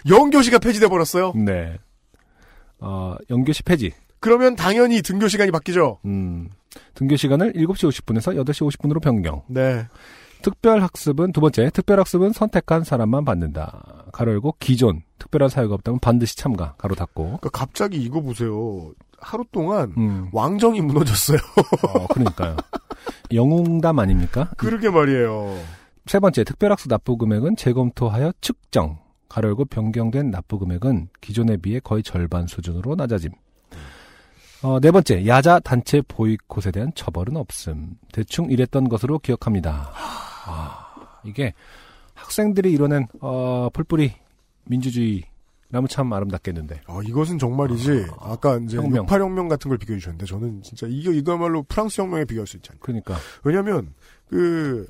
영교시가 0.09 0.59
폐지돼 0.59 0.88
버렸어요. 0.88 1.33
네. 1.35 1.79
어, 2.79 3.17
영교시 3.29 3.62
폐지. 3.62 3.93
그러면 4.21 4.57
당연히 4.57 5.02
등교 5.02 5.29
시간이 5.29 5.50
바뀌죠. 5.50 5.99
음. 6.05 6.50
등교 6.95 7.17
시간을 7.17 7.55
7시 7.55 7.88
50분에서 7.90 8.37
8시 8.45 8.71
50분으로 8.71 9.02
변경. 9.02 9.43
네. 9.49 9.87
특별 10.43 10.83
학습은 10.83 11.33
두 11.33 11.40
번째, 11.40 11.71
특별 11.71 11.99
학습은 12.00 12.33
선택한 12.33 12.85
사람만 12.85 13.25
받는다. 13.25 14.07
가로 14.12 14.33
열고 14.33 14.57
기존 14.59 15.02
특별한 15.19 15.49
사유가 15.50 15.75
없다면 15.75 16.00
반드시 16.00 16.37
참가. 16.37 16.75
가로 16.79 16.95
닫고. 16.95 17.25
그러니까 17.25 17.50
갑자기 17.50 17.99
이거 17.99 18.21
보세요. 18.21 18.93
하루 19.21 19.45
동안 19.53 19.95
음. 19.97 20.29
왕정이 20.33 20.81
무너졌어요. 20.81 21.39
어, 21.95 22.07
그러니까요. 22.09 22.57
영웅담 23.33 23.99
아닙니까? 23.99 24.50
그러게 24.57 24.91
말이에요. 24.91 25.59
세 26.07 26.19
번째, 26.19 26.45
특별학습 26.45 26.89
납부 26.89 27.17
금액은 27.17 27.57
재검토하여 27.57 28.33
측정. 28.41 28.99
가로 29.29 29.49
열고 29.49 29.67
변경된 29.67 30.31
납부 30.31 30.59
금액은 30.59 31.09
기존에 31.21 31.57
비해 31.57 31.79
거의 31.79 32.03
절반 32.03 32.49
수준으로 32.49 32.97
낮아짐. 32.97 33.31
어, 34.62 34.81
네 34.81 34.91
번째, 34.91 35.27
야자 35.27 35.61
단체 35.61 36.03
보이콧에 36.03 36.73
대한 36.73 36.93
처벌은 36.95 37.37
없음. 37.37 37.97
대충 38.12 38.50
이랬던 38.50 38.89
것으로 38.89 39.19
기억합니다. 39.21 39.91
아, 40.47 40.95
이게 41.25 41.55
학생들이 42.15 42.73
이뤄낸 42.73 43.07
어, 43.21 43.69
풀뿌리 43.73 44.12
민주주의 44.65 45.23
라면 45.73 45.89
참 45.89 46.12
아름답겠는데. 46.12 46.81
어, 46.89 47.00
이것은 47.03 47.39
정말이지. 47.39 48.07
아 48.21 48.37
까 48.37 48.57
이제 48.59 48.77
혁명. 48.77 49.07
68혁명 49.07 49.49
같은 49.49 49.69
걸 49.69 49.79
비교해 49.79 49.99
주셨는데 49.99 50.27
저는 50.27 50.62
진짜 50.62 50.87
이거 50.89 51.12
이거야말로 51.12 51.62
프랑스 51.65 52.00
혁명에 52.00 52.25
비교할 52.25 52.47
수 52.47 52.57
있지 52.57 52.71
않나. 52.73 52.79
그러니까 52.81 53.17
왜냐면 53.45 53.93
그 54.29 54.87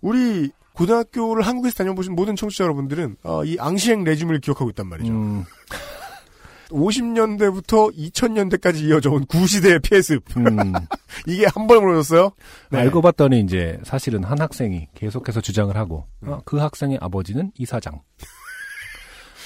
우리 0.00 0.50
고등학교를 0.74 1.42
한국에서 1.46 1.76
다녀보신 1.76 2.14
모든 2.14 2.34
청취자 2.36 2.64
여러분들은 2.64 3.16
어, 3.24 3.44
이 3.44 3.58
앙시행 3.58 4.04
레짐을 4.04 4.40
기억하고 4.40 4.70
있단 4.70 4.86
말이죠. 4.86 5.12
음, 5.12 5.44
50년대부터 6.70 7.94
2000년대까지 7.94 8.80
이어져온 8.88 9.26
구시대의 9.26 9.80
폐습. 9.80 10.24
음, 10.36 10.46
이게 11.26 11.46
한 11.46 11.66
번에 11.66 11.80
무너졌어요. 11.80 12.30
네. 12.70 12.78
알고 12.78 13.02
봤더니 13.02 13.40
이제 13.40 13.78
사실은 13.84 14.24
한 14.24 14.40
학생이 14.40 14.88
계속해서 14.94 15.40
주장을 15.40 15.76
하고 15.76 16.06
음. 16.22 16.28
어, 16.30 16.42
그 16.44 16.56
학생의 16.58 16.98
아버지는 17.00 17.52
이사장. 17.58 18.00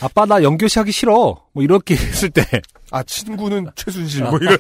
아빠 0.02 0.26
나 0.26 0.42
연교시 0.42 0.78
하기 0.80 0.92
싫어. 0.92 1.42
뭐 1.52 1.62
이렇게 1.62 1.94
했을 1.96 2.30
때나아 2.30 3.02
친구는 3.06 3.68
최순실 3.74 4.24
뭐 4.24 4.38
이런. 4.40 4.56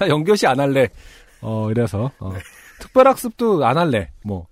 연교시 0.08 0.46
안 0.46 0.58
할래. 0.60 0.88
어 1.40 1.70
이래서 1.70 2.10
어, 2.18 2.32
네. 2.32 2.40
특별학습도 2.80 3.64
안 3.64 3.78
할래. 3.78 4.10
뭐 4.24 4.46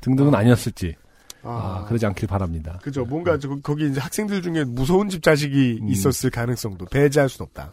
등등은 0.00 0.34
아니었을지. 0.34 0.94
아, 1.42 1.82
아, 1.82 1.84
그러지 1.86 2.04
않길 2.06 2.26
바랍니다. 2.28 2.78
그죠. 2.82 3.04
뭔가 3.04 3.38
저, 3.38 3.48
거기 3.62 3.88
이제 3.88 4.00
학생들 4.00 4.42
중에 4.42 4.64
무서운 4.64 5.08
집 5.08 5.22
자식이 5.22 5.78
음. 5.82 5.88
있었을 5.88 6.30
가능성도 6.30 6.86
배제할 6.86 7.28
순 7.28 7.44
없다. 7.44 7.70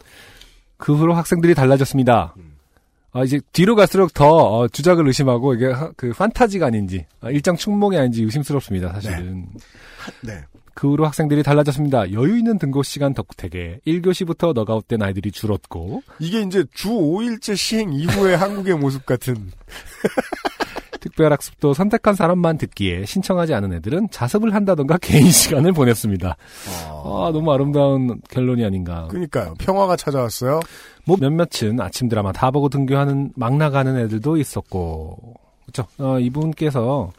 그 0.76 0.94
후로 0.94 1.14
학생들이 1.14 1.54
달라졌습니다. 1.54 2.34
음. 2.36 2.54
아, 3.12 3.22
이제 3.24 3.40
뒤로 3.52 3.74
갈수록 3.74 4.12
더 4.14 4.26
어, 4.58 4.68
주작을 4.68 5.06
의심하고 5.08 5.54
이게 5.54 5.66
하- 5.66 5.90
그 5.96 6.12
판타지가 6.12 6.66
아닌지 6.66 7.06
아, 7.20 7.30
일장 7.30 7.56
충몽이 7.56 7.96
아닌지 7.96 8.22
의심스럽습니다. 8.22 8.92
사실은. 8.92 9.46
네. 10.22 10.44
그 10.74 10.90
후로 10.90 11.06
학생들이 11.06 11.42
달라졌습니다. 11.42 12.12
여유 12.12 12.36
있는 12.38 12.58
등교 12.58 12.82
시간 12.82 13.14
덕택에 13.14 13.80
1교시부터 13.86 14.52
너가웃된 14.54 15.02
아이들이 15.02 15.30
줄었고 15.30 16.02
이게 16.18 16.42
이제 16.42 16.64
주 16.74 16.88
5일째 16.90 17.56
시행 17.56 17.92
이후의 17.92 18.36
한국의 18.38 18.76
모습 18.76 19.06
같은. 19.06 19.34
특별학습도 21.00 21.74
선택한 21.74 22.14
사람만 22.14 22.56
듣기에 22.56 23.04
신청하지 23.04 23.52
않은 23.52 23.74
애들은 23.74 24.08
자습을 24.10 24.54
한다던가 24.54 24.96
개인 24.96 25.30
시간을 25.30 25.72
보냈습니다. 25.72 26.36
아, 26.88 27.30
너무 27.30 27.52
아름다운 27.52 28.22
결론이 28.30 28.64
아닌가. 28.64 29.06
그러니까요. 29.08 29.52
평화가 29.58 29.96
찾아왔어요. 29.96 30.60
뭐 31.04 31.18
몇몇은 31.20 31.78
아침 31.80 32.08
드라마 32.08 32.32
다 32.32 32.50
보고 32.50 32.70
등교하는 32.70 33.32
막 33.36 33.54
나가는 33.56 33.96
애들도 33.98 34.38
있었고 34.38 35.34
그렇죠. 35.66 35.86
어, 35.98 36.18
이분께서 36.18 37.12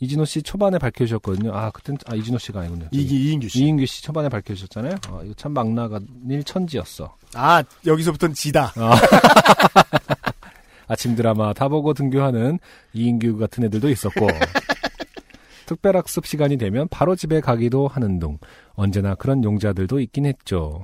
이진호 0.00 0.24
씨 0.26 0.42
초반에 0.42 0.78
밝혀주셨거든요. 0.78 1.52
아, 1.52 1.70
그땐, 1.70 1.96
아, 2.06 2.14
이진호 2.14 2.38
씨가 2.38 2.60
아니군요. 2.60 2.86
이기 2.92 3.30
이인규 3.30 3.48
씨. 3.48 3.64
이인규 3.64 3.84
씨 3.86 4.02
초반에 4.02 4.28
밝혀주셨잖아요. 4.28 4.94
어, 5.10 5.22
이거 5.24 5.34
참 5.34 5.52
막 5.52 5.68
나가 5.72 5.98
일 6.28 6.44
천지였어. 6.44 7.16
아 7.34 7.62
여기서부터는 7.84 8.34
지다. 8.34 8.72
아침 10.86 11.16
드라마 11.16 11.52
다 11.52 11.68
보고 11.68 11.92
등교하는 11.94 12.58
이인규 12.94 13.38
같은 13.38 13.64
애들도 13.64 13.90
있었고 13.90 14.26
특별학습 15.66 16.26
시간이 16.26 16.56
되면 16.56 16.88
바로 16.88 17.14
집에 17.14 17.40
가기도 17.40 17.88
하는 17.88 18.18
둥 18.18 18.38
언제나 18.74 19.14
그런 19.14 19.44
용자들도 19.44 20.00
있긴 20.00 20.26
했죠. 20.26 20.82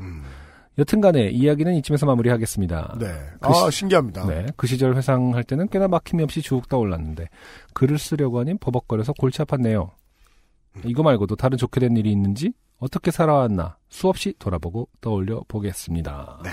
여튼간에 0.78 1.28
이야기는 1.30 1.74
이쯤에서 1.76 2.04
마무리하겠습니다. 2.06 2.96
네. 2.98 3.06
그 3.40 3.48
아 3.48 3.70
시- 3.70 3.78
신기합니다. 3.78 4.26
네, 4.26 4.46
그 4.56 4.66
시절 4.66 4.96
회상할 4.96 5.44
때는 5.44 5.68
꽤나 5.68 5.86
막힘이 5.88 6.22
없이 6.24 6.42
쭉 6.42 6.68
떠올랐는데 6.68 7.28
글을 7.74 7.98
쓰려고 7.98 8.40
하니 8.40 8.56
버벅거려서 8.58 9.12
골치 9.12 9.38
아팠네요. 9.42 9.90
이거 10.84 11.02
말고도 11.04 11.36
다른 11.36 11.56
좋게 11.58 11.78
된 11.80 11.96
일이 11.96 12.10
있는지 12.10 12.52
어떻게 12.80 13.12
살아왔나 13.12 13.76
수없이 13.88 14.34
돌아보고 14.40 14.88
떠올려 15.00 15.40
보겠습니다. 15.46 16.40
네. 16.42 16.50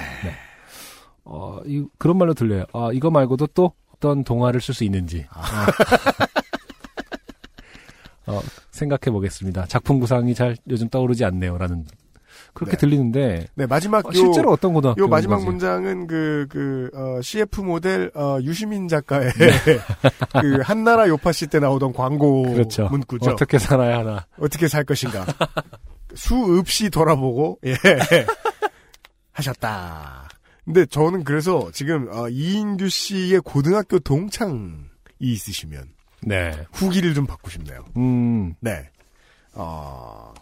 어, 1.24 1.60
이, 1.66 1.84
그런 1.98 2.18
말로 2.20 2.34
들려요. 2.36 2.66
아, 2.74 2.90
이거 2.94 3.10
말고도 3.10 3.48
또 3.48 3.74
어떤 3.96 4.24
동화를 4.24 4.62
쓸 4.62 4.75
수 4.75 4.84
있는지. 4.84 5.25
어, 8.28 8.40
생각해 8.70 9.12
보겠습니다. 9.12 9.66
작품 9.66 10.00
구상이 10.00 10.34
잘 10.36 10.56
요즘 10.70 10.88
떠오르지 10.90 11.25
않네요라는 11.25 11.86
그렇게 12.53 12.74
네. 12.74 12.77
들리는데 12.77 13.48
네 13.55 13.65
마지막 13.65 14.05
어, 14.05 14.10
요, 14.10 14.13
실제로 14.13 14.51
어떤 14.51 14.74
고등학교 14.74 15.01
요 15.01 15.08
마지막 15.08 15.43
문장은 15.43 16.08
그, 16.08 16.48
그, 16.50 16.89
어, 16.93 17.22
CF 17.22 17.62
모델, 17.62 18.12
어, 18.15 18.38
유시민 18.41 18.88
작가의 18.88 19.31
그, 20.41 20.62
한나라 20.62 21.08
요파시 21.08 21.48
때 21.48 21.60
나오던 21.60 21.93
광고 21.93 22.43
네. 22.46 22.53
그렇죠. 22.53 22.88
문구죠. 22.89 23.31
어떻게 23.31 23.58
살아야 23.58 24.00
하나. 24.00 24.25
어떻게 24.38 24.67
살 24.67 24.84
것인가. 24.84 25.25
수없이 26.13 26.89
돌아보고, 26.89 27.60
예. 27.65 27.74
하셨다. 29.31 30.27
근데 30.65 30.86
저는 30.86 31.24
그래서 31.24 31.70
지금, 31.74 32.10
어, 32.12 32.27
이인규 32.27 32.89
씨의 32.89 33.41
고등학교 33.41 34.00
동창이 34.00 34.84
있으시면 35.20 35.86
네. 36.24 36.65
후기를 36.74 37.13
좀 37.13 37.25
받고 37.25 37.50
싶네요. 37.50 37.86
음, 37.98 38.53
네. 38.60 38.89
어, 39.53 40.34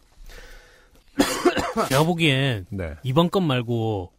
제가 1.89 2.03
보기엔 2.03 2.65
네. 2.69 2.95
이번 3.03 3.29
건 3.29 3.43
말고 3.43 4.11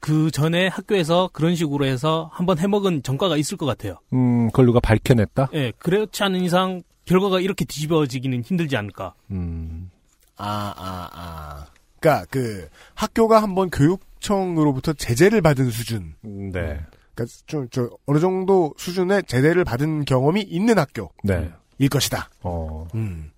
그 0.00 0.30
전에 0.30 0.68
학교에서 0.68 1.28
그런 1.32 1.54
식으로 1.56 1.84
해서 1.84 2.30
한번 2.32 2.58
해먹은 2.58 3.02
전과가 3.02 3.36
있을 3.36 3.56
것 3.56 3.66
같아요. 3.66 3.98
음, 4.12 4.46
그걸 4.48 4.66
누가 4.66 4.80
밝혀냈다? 4.80 5.50
예, 5.54 5.72
그렇지 5.78 6.22
않은 6.22 6.40
이상 6.42 6.82
결과가 7.04 7.40
이렇게 7.40 7.64
뒤집어지기는 7.64 8.42
힘들지 8.42 8.76
않을까. 8.76 9.14
음, 9.30 9.90
아, 10.36 10.74
아, 10.76 11.08
아. 11.12 11.66
그니까, 12.00 12.24
그, 12.30 12.68
학교가 12.94 13.42
한번 13.42 13.70
교육청으로부터 13.70 14.92
제재를 14.92 15.42
받은 15.42 15.70
수준. 15.70 16.14
네. 16.22 16.80
그니까, 17.14 17.32
좀, 17.46 17.68
저, 17.70 17.90
어느 18.06 18.20
정도 18.20 18.72
수준의 18.76 19.24
제재를 19.24 19.64
받은 19.64 20.04
경험이 20.04 20.42
있는 20.42 20.78
학교일 20.78 21.08
네. 21.24 21.50
것이다. 21.90 22.30
어, 22.42 22.86
음. 22.94 23.32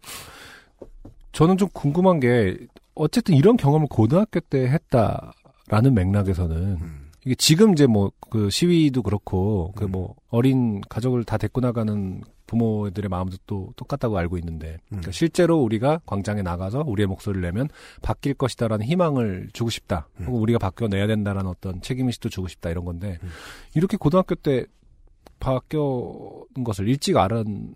저는 1.32 1.56
좀 1.56 1.68
궁금한 1.72 2.20
게, 2.20 2.58
어쨌든 2.94 3.34
이런 3.34 3.56
경험을 3.56 3.86
고등학교 3.88 4.40
때 4.40 4.68
했다라는 4.68 5.94
맥락에서는, 5.94 6.56
음. 6.56 7.10
이게 7.24 7.34
지금 7.34 7.72
이제 7.72 7.86
뭐, 7.86 8.12
그 8.30 8.50
시위도 8.50 9.02
그렇고, 9.02 9.72
그 9.76 9.84
음. 9.84 9.92
뭐, 9.92 10.14
어린 10.28 10.80
가족을 10.82 11.24
다 11.24 11.36
데리고 11.36 11.60
나가는 11.60 12.22
부모들의 12.46 13.08
마음도 13.08 13.36
또 13.46 13.72
똑같다고 13.76 14.18
알고 14.18 14.38
있는데, 14.38 14.78
그러니까 14.88 15.10
음. 15.10 15.12
실제로 15.12 15.58
우리가 15.58 16.00
광장에 16.06 16.42
나가서 16.42 16.84
우리의 16.86 17.06
목소리를 17.06 17.42
내면 17.42 17.68
바뀔 18.02 18.34
것이다라는 18.34 18.86
희망을 18.86 19.50
주고 19.52 19.70
싶다. 19.70 20.08
음. 20.20 20.26
혹은 20.26 20.40
우리가 20.40 20.58
바뀌어내야 20.58 21.06
된다라는 21.06 21.50
어떤 21.50 21.80
책임의식도 21.80 22.28
주고 22.28 22.48
싶다. 22.48 22.70
이런 22.70 22.84
건데, 22.84 23.18
음. 23.22 23.28
이렇게 23.74 23.96
고등학교 23.96 24.34
때 24.34 24.64
바뀌는 25.38 26.64
것을 26.64 26.88
일찍 26.88 27.16
알은 27.16 27.74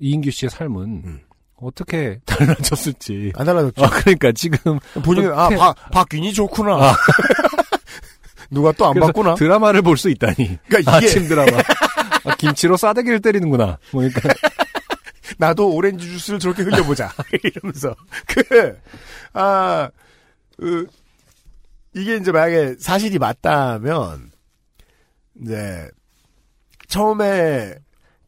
이인규 0.00 0.30
씨의 0.30 0.50
삶은 0.50 0.82
음. 1.04 1.20
어떻게 1.60 2.18
달라졌을지. 2.26 3.32
안 3.36 3.46
달라졌죠. 3.46 3.84
아, 3.84 3.90
그러니까 3.90 4.32
지금 4.32 4.78
본인은, 5.02 5.32
아, 5.36 5.48
태- 5.48 5.56
박, 5.56 5.74
박균이 5.90 6.32
좋구나. 6.32 6.94
누가 8.50 8.72
또 8.72 8.86
안 8.86 8.94
봤구나. 8.94 9.34
드라마를 9.34 9.82
볼 9.82 9.96
수 9.96 10.08
있다니. 10.08 10.58
그러니까 10.68 10.96
이게, 10.98 11.06
아침 11.06 11.28
드라마. 11.28 11.58
아, 12.24 12.36
김치로 12.36 12.76
싸대기를 12.76 13.20
때리는구나. 13.20 13.78
뭐 13.92 14.02
그러니까 14.02 14.30
나도 15.38 15.70
오렌지 15.74 16.06
주스를 16.06 16.38
저렇게 16.38 16.62
흘려보자. 16.62 17.12
이러면서. 17.42 17.94
그, 18.26 18.78
아, 19.34 19.90
그, 20.56 20.86
이게 21.94 22.16
이제 22.16 22.32
만약에 22.32 22.76
사실이 22.78 23.18
맞다면, 23.18 24.30
이제, 25.42 25.88
처음에, 26.88 27.74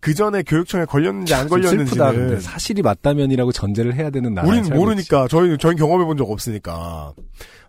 그 0.00 0.14
전에 0.14 0.42
교육청에 0.42 0.84
걸렸는지 0.86 1.34
안 1.34 1.48
걸렸는지는, 1.48 2.40
사실이 2.40 2.82
맞다면이라고 2.82 3.52
전제를 3.52 3.94
해야 3.94 4.10
되는 4.10 4.32
나라. 4.34 4.48
우리는 4.48 4.68
모르니까, 4.74 5.28
저희는, 5.28 5.58
저희 5.58 5.76
경험해 5.76 6.04
본 6.06 6.16
적 6.16 6.30
없으니까. 6.30 7.12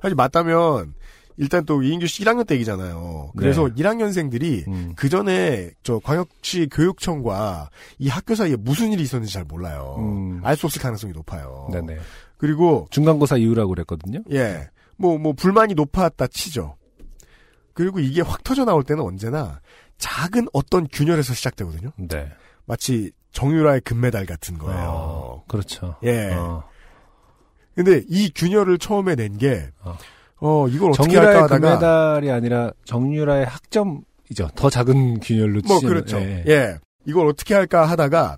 사실 0.02 0.16
맞다면, 0.16 0.94
일단 1.38 1.66
또 1.66 1.82
이인규 1.82 2.08
씨 2.08 2.24
1학년 2.24 2.46
때 2.46 2.56
얘기잖아요. 2.56 3.32
그래서 3.36 3.68
네. 3.68 3.82
1학년생들이 3.84 4.68
음, 4.68 4.94
그 4.96 5.10
전에 5.10 5.72
저 5.82 5.98
광역시 6.00 6.68
교육청과 6.72 7.70
이 8.00 8.10
학교 8.10 8.36
사이에 8.36 8.56
무슨 8.58 8.92
일이 8.92 9.02
있었는지 9.04 9.34
잘 9.34 9.44
몰라요. 9.46 9.96
음. 10.00 10.42
알수 10.44 10.68
없을 10.68 10.82
가능성이 10.82 11.14
높아요. 11.14 11.68
네네. 11.72 11.98
그리고 12.38 12.86
중간고사 12.92 13.38
이후라고 13.38 13.70
그랬거든요. 13.70 14.20
예, 14.32 14.70
뭐뭐 14.98 15.34
불만이 15.34 15.74
높았다 15.74 16.28
치죠. 16.28 16.76
그리고 17.74 18.00
이게 18.00 18.22
확 18.22 18.44
터져 18.44 18.66
나올 18.66 18.84
때는 18.84 19.02
언제나 19.02 19.62
작은 20.02 20.48
어떤 20.52 20.88
균열에서 20.92 21.34
시작되거든요. 21.34 21.92
네. 21.96 22.28
마치 22.66 23.12
정유라의 23.32 23.82
금메달 23.82 24.26
같은 24.26 24.58
거예요. 24.58 24.82
어, 24.90 25.44
그렇죠. 25.48 25.96
예. 26.04 26.32
어. 26.34 26.64
근데 27.76 28.04
이 28.10 28.30
균열을 28.36 28.78
처음에 28.80 29.16
낸 29.16 29.38
게, 29.38 29.70
어. 29.82 29.98
어, 30.42 30.68
이걸 30.68 30.90
어떻게 30.90 31.16
할까 31.18 31.32
정유라의 31.32 31.42
하다가, 31.44 31.60
금메달이 31.60 32.32
아니라 32.32 32.72
정유라의 32.84 33.46
학점이죠. 33.46 34.50
더 34.56 34.70
작은 34.70 35.22
균열로 35.22 35.62
뭐 35.66 35.80
치면, 35.80 35.94
그렇죠. 35.94 36.18
예. 36.18 36.44
예. 36.48 36.78
이걸 37.06 37.28
어떻게 37.28 37.54
할까 37.54 37.86
하다가 37.86 38.38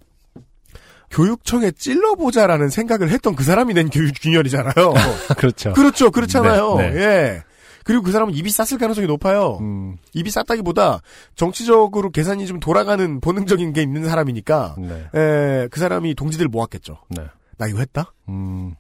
교육청에 1.10 1.71
찔러보자라는 1.71 2.69
생각을 2.69 3.10
했던 3.10 3.36
그 3.36 3.43
사람이 3.43 3.73
낸 3.73 3.89
교육 3.89 4.13
균열이잖아요. 4.21 4.73
그렇죠. 5.38 5.73
그렇죠. 5.73 6.12
그렇잖아요. 6.12 6.76
네, 6.76 6.91
네. 6.91 7.02
예. 7.02 7.43
그리고 7.84 8.02
그 8.04 8.12
사람은 8.12 8.34
입이 8.34 8.50
쌌을 8.50 8.80
가능성이 8.80 9.08
높아요. 9.08 9.58
음, 9.62 9.98
입이 10.13 10.30
쌌다기보다 10.32 11.02
정치적으로 11.36 12.10
계산이 12.10 12.48
좀 12.48 12.60
돌아가는 12.60 13.19
본능적인 13.19 13.74
게 13.74 13.82
있는 13.82 14.06
사람이니까 14.06 14.76
네. 14.78 15.06
에, 15.15 15.67
그 15.69 15.80
사람이 15.80 16.15
동지들 16.15 16.48
모았겠죠. 16.48 16.98
네. 17.10 17.24
나 17.58 17.67
이거 17.67 17.80
했다? 17.80 18.13
음, 18.30 18.76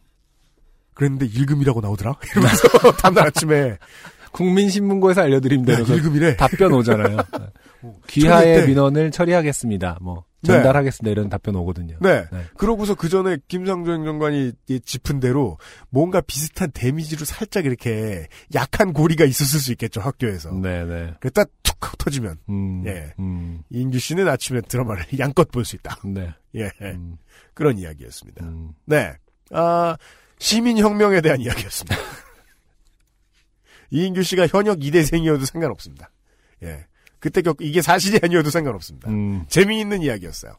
그랬는데 0.93 1.25
일금이라고 1.25 1.81
나오더라? 1.81 2.15
이러면서 2.31 2.67
다음날 3.01 3.27
아침에 3.27 3.77
국민신문고에서 4.31 5.21
알려드린 5.21 5.61
야, 5.69 5.77
대로 5.77 5.85
일금이래. 5.95 6.37
답변 6.37 6.73
오잖아요. 6.73 7.17
처리했대. 7.83 8.07
귀하의 8.07 8.67
민원을 8.67 9.11
처리하겠습니다. 9.11 9.99
뭐 10.01 10.25
네. 10.41 10.53
전달하겠습니다. 10.53 11.11
이런 11.11 11.29
답변 11.29 11.55
오거든요. 11.55 11.97
네. 12.01 12.25
네. 12.31 12.43
그러고서 12.57 12.95
그 12.95 13.07
전에 13.09 13.37
김상조 13.47 13.93
행정관이 13.93 14.51
이 14.67 14.79
짚은 14.81 15.19
대로 15.19 15.57
뭔가 15.89 16.19
비슷한 16.21 16.69
데미지로 16.73 17.23
살짝 17.25 17.65
이렇게 17.65 18.27
약한 18.53 18.91
고리가 18.93 19.23
있었을 19.25 19.59
수 19.59 19.71
있겠죠, 19.71 20.01
학교에서. 20.01 20.51
네, 20.51 20.83
네. 20.85 21.13
그랬다 21.21 21.45
툭 21.63 21.77
하고 21.85 21.95
터지면. 21.97 22.37
음, 22.49 22.83
예. 22.85 23.13
음, 23.19 23.61
이인규 23.69 23.99
씨는 23.99 24.27
아침에 24.27 24.61
드라마를 24.61 25.05
양껏 25.19 25.49
볼 25.51 25.63
수 25.65 25.75
있다. 25.77 25.97
네. 26.05 26.33
예. 26.55 26.71
음, 26.81 27.17
그런 27.53 27.77
이야기였습니다. 27.77 28.45
음. 28.45 28.73
네. 28.85 29.13
아, 29.51 29.95
시민혁명에 30.39 31.21
대한 31.21 31.39
이야기였습니다. 31.39 31.95
이인규 33.91 34.23
씨가 34.23 34.47
현역 34.47 34.79
2대생이어도 34.79 35.45
상관없습니다. 35.45 36.09
예. 36.63 36.85
그때 37.23 37.41
겪, 37.41 37.55
이게 37.61 37.81
사실이 37.81 38.19
아니어도 38.21 38.49
상관없습니다. 38.49 39.09
음. 39.09 39.45
재미있는 39.47 40.01
이야기였어요. 40.01 40.57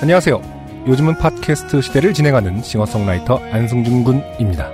안녕하세요. 0.00 0.84
요즘은 0.86 1.18
팟캐스트 1.18 1.82
시대를 1.82 2.14
진행하는 2.14 2.62
싱어송라이터 2.62 3.36
안승준 3.36 4.02
군입니다. 4.02 4.70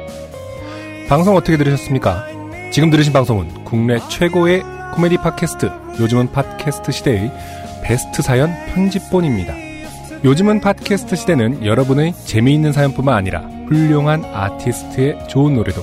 방송 1.09 1.35
어떻게 1.35 1.57
들으셨습니까? 1.57 2.29
지금 2.73 2.91
들으신 2.91 3.13
방송은 3.13 3.65
국내 3.65 3.99
최고의 4.09 4.63
코미디 4.95 5.17
팟캐스트 5.17 5.67
요즘은 5.99 6.31
팟캐스트 6.31 6.93
시대의 6.93 7.33
베스트 7.83 8.23
사연 8.23 8.55
편집본입니다. 8.67 9.53
요즘은 10.23 10.61
팟캐스트 10.61 11.17
시대는 11.17 11.67
여러분의 11.67 12.15
재미있는 12.25 12.73
사연뿐만 12.73 13.17
아니라 13.17 13.41
훌륭한 13.67 14.25
아티스트의 14.25 15.27
좋은 15.29 15.55
노래도 15.55 15.83